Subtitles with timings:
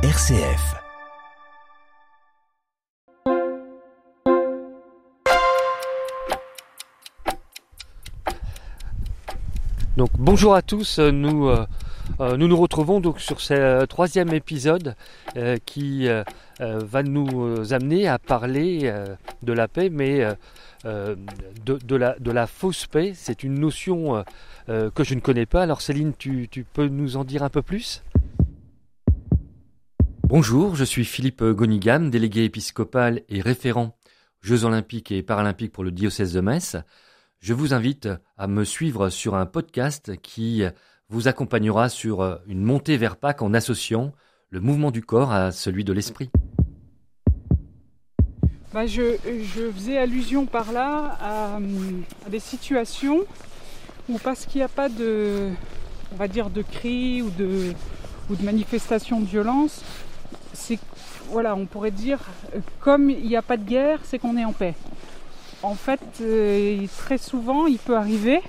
[0.00, 0.76] RCF.
[9.96, 11.66] Donc bonjour à tous, nous euh,
[12.20, 14.94] euh, nous, nous retrouvons donc sur ce euh, troisième épisode
[15.66, 16.08] qui
[16.60, 18.92] va nous amener à parler
[19.42, 20.24] de la paix, mais
[20.84, 23.14] de, la, fausse paix.
[23.16, 24.24] C'est une notion
[24.68, 25.62] que je ne connais pas.
[25.62, 28.02] Alors Céline, tu peux nous en dire un peu plus?
[30.30, 33.96] Bonjour, je suis Philippe Gonigam, délégué épiscopal et référent
[34.42, 36.76] Jeux olympiques et paralympiques pour le diocèse de Metz.
[37.40, 40.64] Je vous invite à me suivre sur un podcast qui
[41.08, 44.12] vous accompagnera sur une montée vers Pâques en associant
[44.50, 46.28] le mouvement du corps à celui de l'esprit.
[48.74, 49.16] Bah je,
[49.74, 51.58] faisais allusion par là à,
[52.28, 53.20] des situations
[54.10, 55.52] où parce qu'il n'y a pas de,
[56.70, 57.74] cris ou de
[58.42, 59.82] manifestations de violence,
[60.52, 60.78] c'est
[61.30, 62.20] voilà, on pourrait dire
[62.80, 64.74] comme il n'y a pas de guerre, c'est qu'on est en paix.
[65.62, 68.40] En fait, euh, très souvent, il peut arriver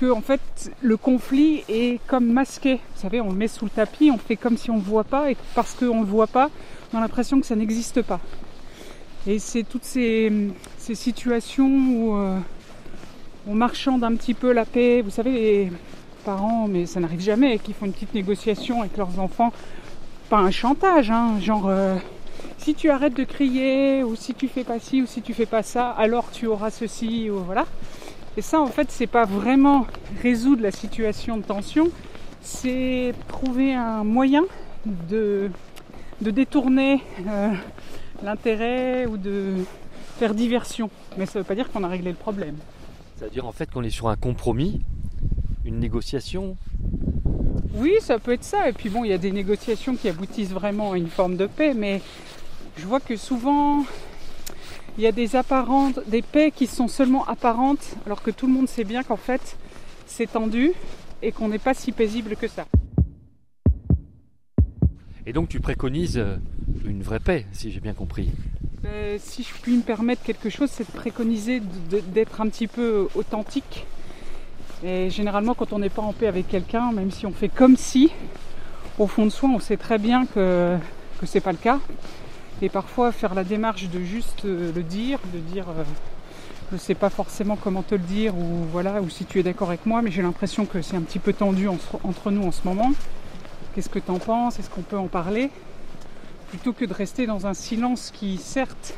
[0.00, 2.74] que en fait le conflit est comme masqué.
[2.74, 4.86] Vous savez, on le met sous le tapis, on fait comme si on ne le
[4.86, 6.50] voit pas, et parce qu'on ne le voit pas,
[6.92, 8.20] on a l'impression que ça n'existe pas.
[9.26, 10.32] Et c'est toutes ces,
[10.78, 12.38] situations où euh,
[13.46, 15.02] on marchande un petit peu la paix.
[15.02, 15.72] Vous savez, les
[16.24, 19.52] parents, mais ça n'arrive jamais, qui font une petite négociation avec leurs enfants
[20.28, 21.96] pas un chantage, hein, genre euh,
[22.58, 25.46] si tu arrêtes de crier ou si tu fais pas ci ou si tu fais
[25.46, 27.66] pas ça, alors tu auras ceci ou voilà.
[28.36, 29.86] Et ça en fait c'est pas vraiment
[30.22, 31.88] résoudre la situation de tension,
[32.42, 34.44] c'est trouver un moyen
[34.86, 35.50] de,
[36.20, 37.52] de détourner euh,
[38.22, 39.54] l'intérêt ou de
[40.18, 40.90] faire diversion.
[41.16, 42.56] Mais ça veut pas dire qu'on a réglé le problème.
[43.16, 44.82] C'est-à-dire en fait qu'on est sur un compromis,
[45.64, 46.56] une négociation,
[47.78, 48.68] oui, ça peut être ça.
[48.68, 51.46] Et puis bon, il y a des négociations qui aboutissent vraiment à une forme de
[51.46, 52.00] paix, mais
[52.76, 53.84] je vois que souvent
[54.96, 58.52] il y a des apparentes, des paix qui sont seulement apparentes, alors que tout le
[58.52, 59.56] monde sait bien qu'en fait
[60.06, 60.72] c'est tendu
[61.22, 62.66] et qu'on n'est pas si paisible que ça.
[65.26, 66.36] Et donc tu préconises euh,
[66.84, 68.30] une vraie paix, si j'ai bien compris.
[68.82, 71.60] Ben, si je puis me permettre quelque chose, c'est de préconiser
[72.12, 73.86] d'être un petit peu authentique
[74.84, 77.76] et généralement, quand on n'est pas en paix avec quelqu'un, même si on fait comme
[77.76, 78.10] si,
[78.98, 80.76] au fond de soi, on sait très bien que,
[81.20, 81.78] que c'est pas le cas.
[82.62, 85.84] Et parfois, faire la démarche de juste euh, le dire, de dire je euh,
[86.72, 89.68] je sais pas forcément comment te le dire, ou voilà, ou si tu es d'accord
[89.68, 92.60] avec moi, mais j'ai l'impression que c'est un petit peu tendu entre nous en ce
[92.64, 92.92] moment.
[93.74, 94.58] Qu'est-ce que tu en penses?
[94.58, 95.50] Est-ce qu'on peut en parler?
[96.50, 98.94] Plutôt que de rester dans un silence qui, certes,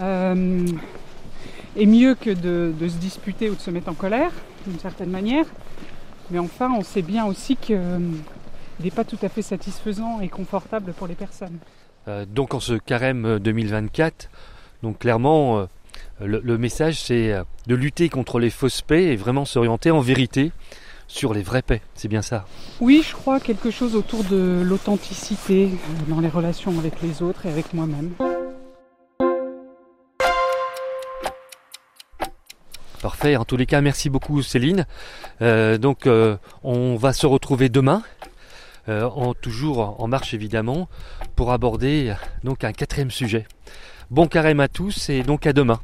[0.00, 0.66] euh,
[1.76, 4.32] est mieux que de, se disputer ou de se mettre en colère,
[4.66, 5.46] d'une certaine manière.
[6.30, 7.98] Mais enfin, on sait bien aussi qu'il euh,
[8.80, 11.58] n'est pas tout à fait satisfaisant et confortable pour les personnes.
[12.06, 14.30] Euh, donc en ce carême 2024,
[14.82, 15.66] donc clairement, euh,
[16.20, 17.34] le, message c'est
[17.66, 20.52] de lutter contre les fausses paix et vraiment s'orienter en vérité
[21.08, 21.80] sur les vraies paix.
[21.94, 22.46] C'est bien ça
[22.80, 25.70] Oui, je crois quelque chose autour de l'authenticité
[26.08, 28.12] dans les relations avec les autres et avec moi-même.
[33.00, 33.36] Parfait.
[33.36, 34.86] En tous les cas, merci beaucoup Céline.
[35.40, 38.02] Euh, donc, euh, on va se retrouver demain,
[38.88, 39.08] euh,
[39.40, 40.88] toujours en marche évidemment,
[41.36, 43.46] pour aborder donc un quatrième sujet.
[44.10, 45.80] Bon carême à tous et donc à demain.